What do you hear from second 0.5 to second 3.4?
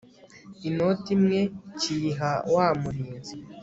inoti imwe kiyiha wamurinzi